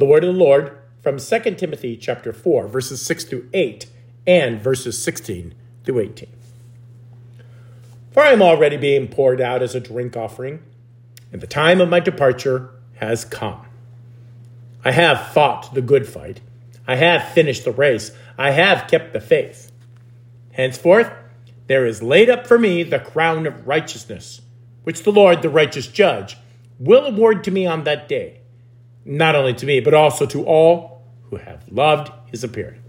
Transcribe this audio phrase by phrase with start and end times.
[0.00, 3.84] The word of the Lord from 2 Timothy chapter 4, verses 6 through 8,
[4.26, 5.52] and verses 16
[5.84, 6.26] through 18.
[8.10, 10.62] For I am already being poured out as a drink offering,
[11.30, 13.60] and the time of my departure has come.
[14.86, 16.40] I have fought the good fight.
[16.86, 18.10] I have finished the race.
[18.38, 19.70] I have kept the faith.
[20.52, 21.12] Henceforth,
[21.66, 24.40] there is laid up for me the crown of righteousness,
[24.82, 26.38] which the Lord, the righteous judge,
[26.78, 28.39] will award to me on that day,
[29.04, 32.82] not only to me, but also to all who have loved his appearing.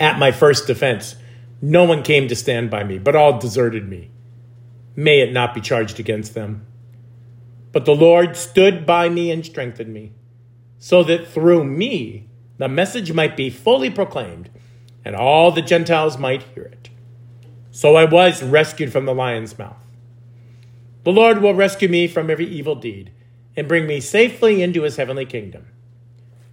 [0.00, 1.16] At my first defense,
[1.60, 4.10] no one came to stand by me, but all deserted me.
[4.94, 6.66] May it not be charged against them.
[7.72, 10.12] But the Lord stood by me and strengthened me,
[10.78, 14.50] so that through me the message might be fully proclaimed,
[15.04, 16.90] and all the Gentiles might hear it.
[17.70, 19.84] So I was rescued from the lion's mouth.
[21.04, 23.12] The Lord will rescue me from every evil deed
[23.58, 25.66] and bring me safely into his heavenly kingdom.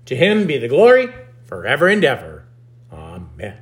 [0.06, 2.48] To him be the glory forever and ever.
[2.92, 3.58] Amen.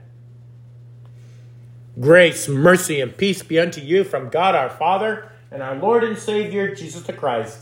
[2.00, 6.18] Grace, mercy, and peace be unto you from God our Father and our Lord and
[6.18, 7.60] Savior Jesus the Christ.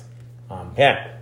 [0.52, 1.14] Amen.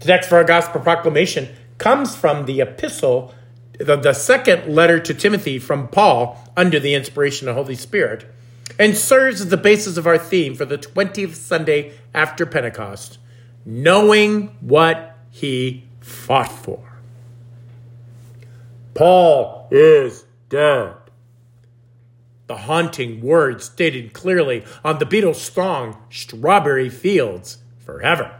[0.00, 3.32] The text for our gospel proclamation comes from the epistle
[3.78, 8.26] the, the second letter to Timothy from Paul under the inspiration of the Holy Spirit,
[8.80, 13.18] and serves as the basis of our theme for the 20th Sunday after Pentecost
[13.64, 17.00] knowing what he fought for.
[18.94, 20.94] Paul is dead.
[22.48, 28.34] The haunting words stated clearly on the Beatles' song Strawberry Fields Forever.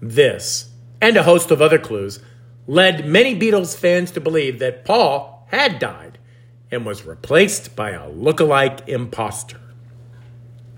[0.00, 2.20] This, and a host of other clues,
[2.68, 6.18] led many Beatles fans to believe that Paul had died
[6.70, 9.60] and was replaced by a look-alike impostor.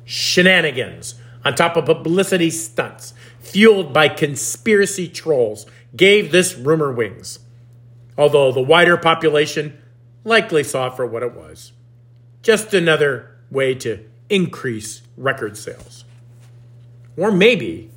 [0.05, 7.41] Shenanigans on top of publicity stunts, fueled by conspiracy trolls, gave this rumor wings,
[8.17, 9.81] although the wider population
[10.25, 11.73] likely saw it for what it was
[12.43, 16.05] just another way to increase record sales.
[17.17, 17.91] Or maybe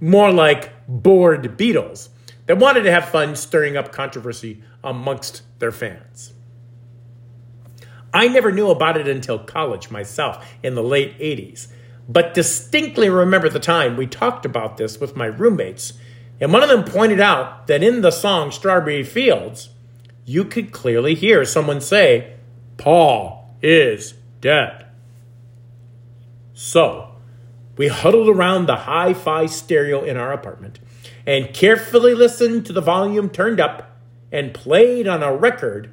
[0.00, 2.08] more like bored Beatles
[2.46, 6.32] that wanted to have fun stirring up controversy amongst their fans.
[8.12, 11.68] I never knew about it until college myself in the late 80s,
[12.08, 15.94] but distinctly remember the time we talked about this with my roommates,
[16.40, 19.70] and one of them pointed out that in the song Strawberry Fields,
[20.24, 22.34] you could clearly hear someone say,
[22.76, 24.86] Paul is dead.
[26.52, 27.12] So,
[27.76, 30.78] we huddled around the hi fi stereo in our apartment
[31.26, 33.98] and carefully listened to the volume turned up
[34.30, 35.92] and played on a record,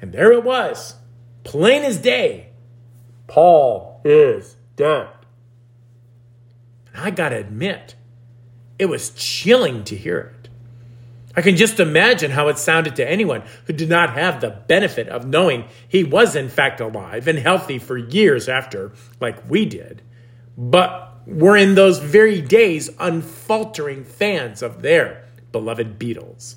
[0.00, 0.96] and there it was,
[1.44, 2.48] plain as day.
[3.26, 5.08] Paul is dead.
[7.00, 7.94] I gotta admit,
[8.78, 10.48] it was chilling to hear it.
[11.36, 15.08] I can just imagine how it sounded to anyone who did not have the benefit
[15.08, 20.02] of knowing he was in fact alive and healthy for years after, like we did.
[20.56, 26.56] But were in those very days unfaltering fans of their beloved Beatles.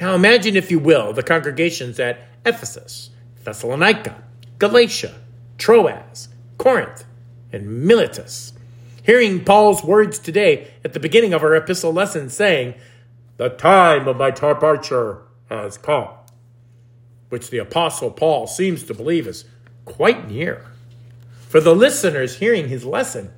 [0.00, 3.10] Now imagine, if you will, the congregations at Ephesus,
[3.42, 4.22] Thessalonica,
[4.58, 5.14] Galatia,
[5.56, 7.04] Troas, Corinth,
[7.50, 8.52] and Miletus,
[9.06, 12.74] hearing Paul's words today at the beginning of our epistle lesson saying,
[13.36, 16.08] The time of my departure has come,
[17.28, 19.44] which the Apostle Paul seems to believe is
[19.84, 20.66] quite near.
[21.48, 23.30] For the listeners hearing his lesson,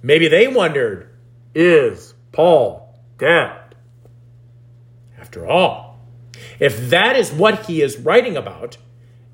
[0.00, 1.10] maybe they wondered,
[1.56, 3.74] is Paul dead?
[5.18, 5.98] After all,
[6.60, 8.76] if that is what he is writing about,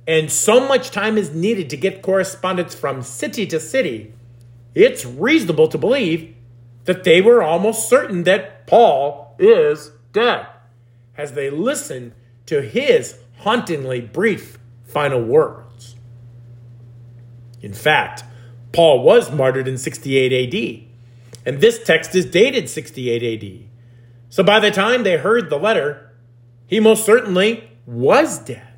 [0.06, 4.14] and so much time is needed to get correspondence from city to city,
[4.74, 6.34] it's reasonable to believe
[6.84, 10.46] that they were almost certain that Paul is dead
[11.16, 12.12] as they listened
[12.46, 15.96] to his hauntingly brief final words.
[17.60, 18.24] In fact,
[18.72, 20.88] Paul was martyred in 68 AD,
[21.46, 23.68] and this text is dated 68 AD.
[24.30, 26.10] So by the time they heard the letter,
[26.66, 28.68] he most certainly was dead.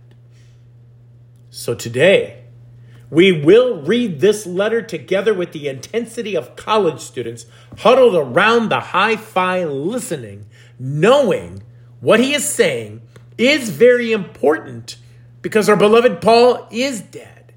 [1.51, 2.44] So today,
[3.15, 7.47] we will read this letter together with the intensity of college students
[7.79, 10.47] huddled around the hi fi listening,
[10.81, 11.63] knowing
[12.01, 13.01] what he is saying
[13.39, 14.97] is very important
[15.43, 17.55] because our beloved Paul is dead.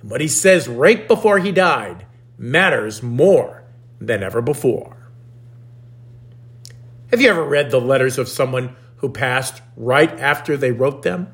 [0.00, 2.04] And what he says right before he died
[2.36, 3.62] matters more
[4.00, 5.12] than ever before.
[7.12, 11.32] Have you ever read the letters of someone who passed right after they wrote them?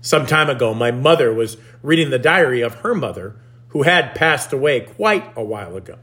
[0.00, 3.36] Some time ago, my mother was reading the diary of her mother,
[3.68, 5.98] who had passed away quite a while ago.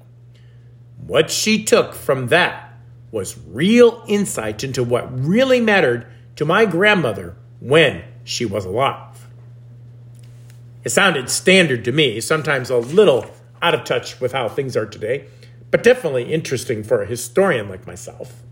[0.97, 2.73] What she took from that
[3.11, 6.05] was real insight into what really mattered
[6.35, 9.27] to my grandmother when she was alive.
[10.83, 13.31] It sounded standard to me, sometimes a little
[13.61, 15.25] out of touch with how things are today,
[15.71, 18.43] but definitely interesting for a historian like myself.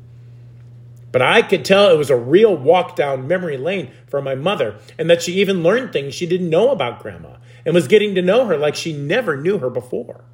[1.13, 4.79] But I could tell it was a real walk down memory lane for my mother,
[4.97, 8.21] and that she even learned things she didn't know about Grandma and was getting to
[8.21, 10.25] know her like she never knew her before.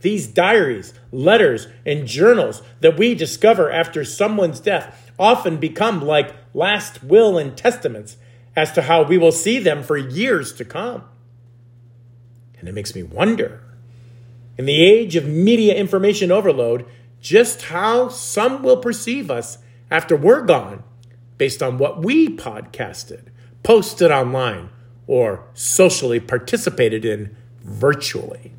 [0.00, 7.04] These diaries, letters, and journals that we discover after someone's death often become like last
[7.04, 8.16] will and testaments
[8.56, 11.04] as to how we will see them for years to come.
[12.58, 13.62] And it makes me wonder,
[14.56, 16.86] in the age of media information overload,
[17.22, 19.58] just how some will perceive us
[19.90, 20.82] after we're gone
[21.38, 23.28] based on what we podcasted,
[23.62, 24.68] posted online,
[25.06, 28.52] or socially participated in virtually.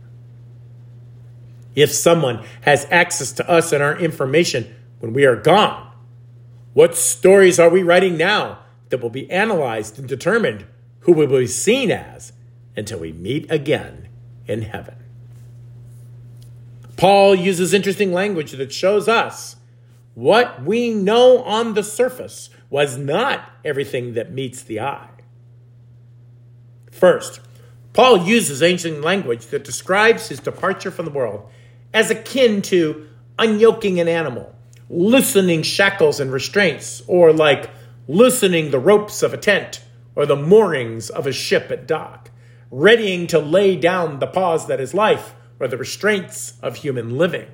[1.75, 5.91] If someone has access to us and our information when we are gone,
[6.73, 10.65] what stories are we writing now that will be analyzed and determined
[11.01, 12.31] who we will be seen as
[12.77, 14.07] until we meet again
[14.47, 15.02] in heaven?
[16.97, 19.55] Paul uses interesting language that shows us
[20.13, 25.09] what we know on the surface was not everything that meets the eye.
[26.91, 27.39] First,
[27.93, 31.49] Paul uses ancient language that describes his departure from the world
[31.93, 33.07] as akin to
[33.37, 34.53] unyoking an animal,
[34.89, 37.69] loosening shackles and restraints, or like
[38.07, 39.83] loosening the ropes of a tent
[40.15, 42.29] or the moorings of a ship at dock,
[42.69, 47.47] readying to lay down the pause that is life or the restraints of human living.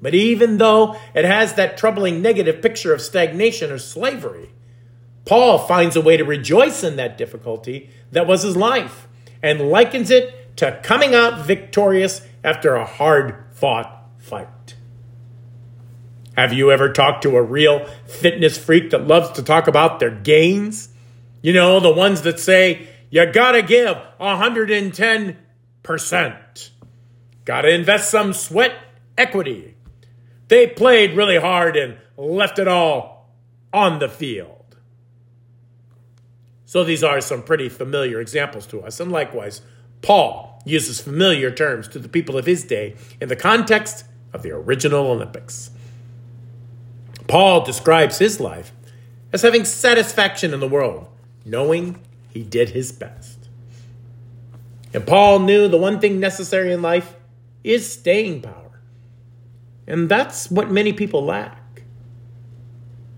[0.00, 4.50] But even though it has that troubling negative picture of stagnation or slavery,
[5.24, 9.08] Paul finds a way to rejoice in that difficulty that was his life
[9.42, 14.76] and likens it to coming out victorious after a hard fought fight.
[16.36, 20.10] Have you ever talked to a real fitness freak that loves to talk about their
[20.10, 20.88] gains?
[21.42, 25.36] You know, the ones that say, you gotta give 110
[25.88, 26.70] percent.
[27.46, 28.74] Got to invest some sweat
[29.16, 29.74] equity.
[30.48, 33.30] They played really hard and left it all
[33.72, 34.76] on the field.
[36.66, 39.00] So these are some pretty familiar examples to us.
[39.00, 39.62] And likewise,
[40.02, 44.04] Paul uses familiar terms to the people of his day in the context
[44.34, 45.70] of the original Olympics.
[47.28, 48.72] Paul describes his life
[49.32, 51.08] as having satisfaction in the world,
[51.46, 51.98] knowing
[52.28, 53.37] he did his best.
[54.94, 57.14] And Paul knew the one thing necessary in life
[57.62, 58.80] is staying power.
[59.86, 61.82] And that's what many people lack.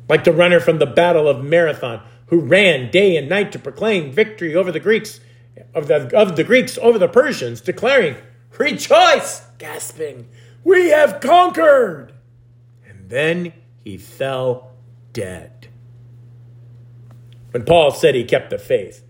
[0.08, 4.12] Like the runner from the Battle of Marathon who ran day and night to proclaim
[4.12, 5.20] victory over the Greeks
[5.74, 8.16] of the, of the Greeks over the Persians, declaring,
[8.56, 10.28] Rejoice, gasping,
[10.62, 12.12] we have conquered.
[12.86, 13.52] And then
[13.82, 14.72] he fell
[15.12, 15.68] dead.
[17.50, 19.04] When Paul said he kept the faith,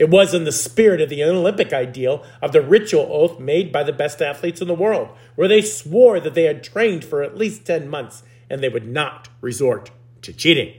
[0.00, 3.82] it was in the spirit of the Olympic ideal of the ritual oath made by
[3.82, 7.36] the best athletes in the world, where they swore that they had trained for at
[7.36, 9.90] least 10 months and they would not resort
[10.22, 10.72] to cheating.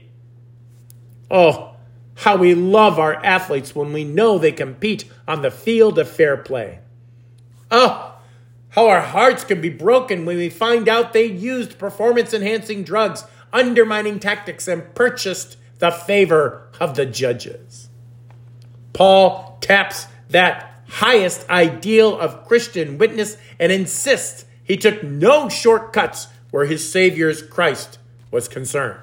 [1.30, 1.76] Oh,
[2.16, 6.36] how we love our athletes when we know they compete on the field of fair
[6.36, 6.80] play.
[7.70, 8.16] Oh,
[8.70, 13.22] how our hearts can be broken when we find out they used performance enhancing drugs,
[13.52, 17.88] undermining tactics, and purchased the favor of the judges.
[18.92, 26.66] Paul taps that highest ideal of Christian witness and insists he took no shortcuts where
[26.66, 27.98] his Savior's Christ
[28.30, 29.00] was concerned.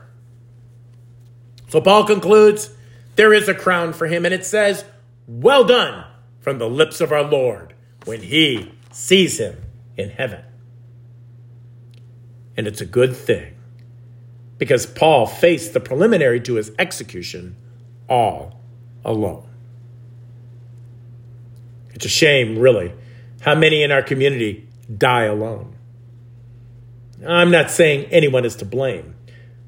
[1.67, 2.71] So Paul concludes
[3.15, 4.85] there is a crown for him, and it says,
[5.27, 6.05] Well done
[6.39, 7.73] from the lips of our Lord
[8.05, 9.57] when he sees him
[9.97, 10.43] in heaven.
[12.55, 13.55] And it's a good thing
[14.57, 17.55] because Paul faced the preliminary to his execution
[18.07, 18.59] all
[19.03, 19.48] alone.
[21.93, 22.93] It's a shame, really,
[23.41, 24.67] how many in our community
[24.97, 25.75] die alone.
[27.27, 29.15] I'm not saying anyone is to blame,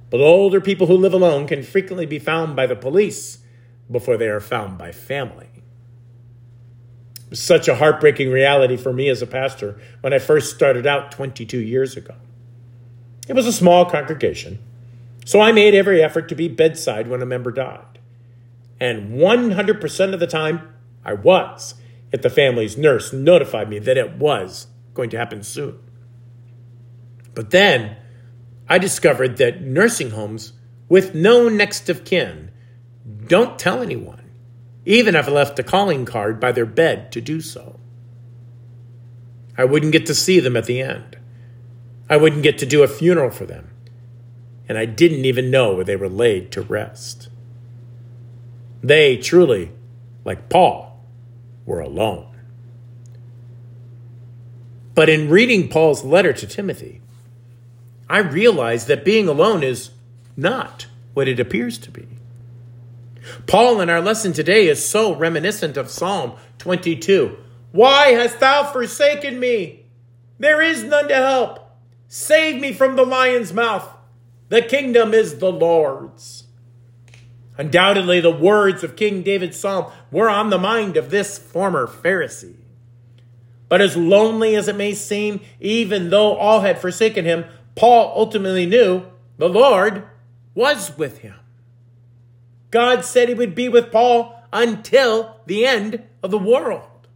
[0.10, 3.40] but older people who live alone can frequently be found by the police
[3.90, 5.50] before they are found by family.
[7.16, 10.88] It was such a heartbreaking reality for me as a pastor when I first started
[10.88, 12.16] out 22 years ago.
[13.28, 14.60] It was a small congregation,
[15.26, 18.00] so I made every effort to be bedside when a member died.
[18.80, 20.74] And 100% of the time,
[21.06, 21.76] I was
[22.12, 25.80] if the family's nurse notified me that it was going to happen soon.
[27.34, 27.96] But then
[28.68, 30.54] I discovered that nursing homes
[30.90, 32.52] with no next of kin
[33.28, 34.32] don't tell anyone,
[34.86, 37.80] even if I left a calling card by their bed to do so.
[39.58, 41.18] I wouldn't get to see them at the end.
[42.10, 43.70] I wouldn't get to do a funeral for them.
[44.68, 47.30] And I didn't even know where they were laid to rest.
[48.82, 49.72] They truly,
[50.24, 50.91] like Paul,
[51.72, 52.28] were alone.
[54.94, 57.00] But in reading Paul's letter to Timothy,
[58.10, 59.92] I realized that being alone is
[60.36, 62.10] not what it appears to be.
[63.48, 67.38] Paul in our lesson today is so reminiscent of Psalm 22.
[67.72, 69.86] Why hast thou forsaken me?
[70.40, 71.72] There is none to help.
[72.10, 73.88] Save me from the lion's mouth.
[74.50, 76.48] The kingdom is the Lord's.
[77.62, 82.56] Undoubtedly, the words of King David's psalm were on the mind of this former Pharisee.
[83.70, 88.66] But as lonely as it may seem, even though all had forsaken him, Paul ultimately
[88.66, 89.06] knew
[89.38, 90.08] the Lord
[90.56, 91.36] was with him.
[92.72, 97.08] God said he would be with Paul until the end of the world.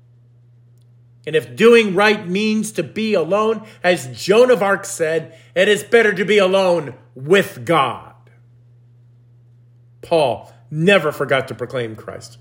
[1.25, 5.84] And if doing right means to be alone, as Joan of Arc said, it is
[5.84, 8.15] better to be alone with God.
[10.06, 12.38] Paul never forgot to proclaim Christ.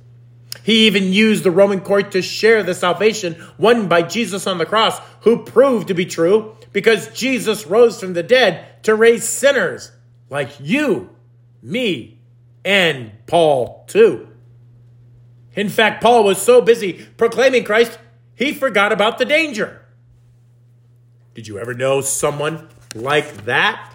[0.62, 4.66] He even used the Roman court to share the salvation won by Jesus on the
[4.66, 9.92] cross, who proved to be true because Jesus rose from the dead to raise sinners
[10.30, 11.10] like you,
[11.62, 12.20] me,
[12.64, 14.28] and Paul too.
[15.54, 17.98] In fact, Paul was so busy proclaiming Christ,
[18.34, 19.80] he forgot about the danger.
[21.34, 23.94] Did you ever know someone like that?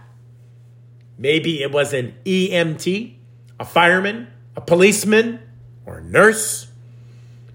[1.18, 3.16] Maybe it was an EMT,
[3.60, 5.40] a fireman, a policeman,
[5.86, 6.68] or a nurse.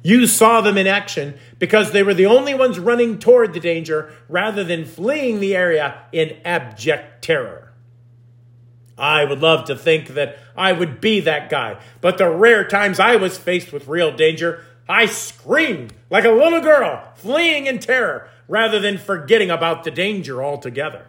[0.02, 4.12] You saw them in action because they were the only ones running toward the danger
[4.28, 7.72] rather than fleeing the area in abject terror.
[8.98, 13.00] I would love to think that I would be that guy, but the rare times
[13.00, 18.28] I was faced with real danger, I screamed like a little girl, fleeing in terror
[18.46, 21.06] rather than forgetting about the danger altogether.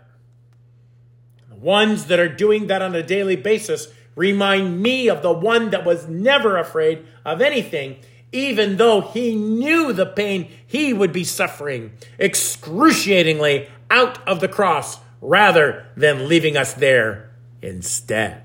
[1.50, 5.70] The ones that are doing that on a daily basis remind me of the one
[5.70, 7.98] that was never afraid of anything,
[8.32, 15.00] even though he knew the pain he would be suffering excruciatingly out of the cross
[15.22, 17.32] rather than leaving us there
[17.62, 18.44] instead.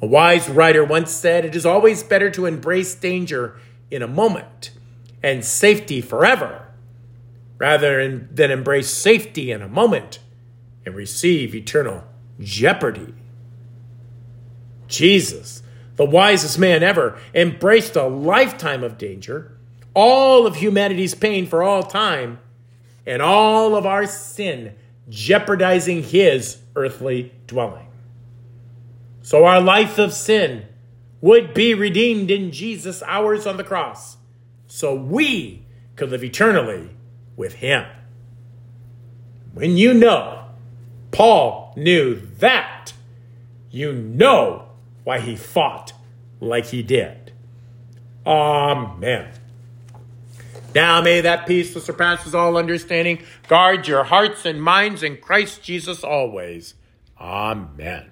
[0.00, 3.58] A wise writer once said, It is always better to embrace danger
[3.90, 4.70] in a moment
[5.22, 6.68] and safety forever
[7.58, 10.20] rather than embrace safety in a moment
[10.86, 12.04] and receive eternal
[12.40, 13.14] jeopardy.
[14.86, 15.62] Jesus,
[15.96, 19.56] the wisest man ever, embraced a lifetime of danger,
[19.94, 22.38] all of humanity's pain for all time,
[23.06, 24.74] and all of our sin
[25.08, 27.86] jeopardizing his earthly dwelling.
[29.22, 30.66] So our life of sin
[31.20, 34.16] would be redeemed in Jesus' hours on the cross,
[34.66, 35.66] so we
[35.96, 36.90] could live eternally
[37.36, 37.84] with him.
[39.52, 40.47] When you know
[41.10, 42.92] Paul knew that,
[43.70, 44.68] you know
[45.04, 45.92] why he fought
[46.40, 47.32] like he did.
[48.26, 49.32] Amen.
[50.74, 55.62] Now may that peace that surpasses all understanding guard your hearts and minds in Christ
[55.62, 56.74] Jesus always.
[57.18, 58.10] Amen.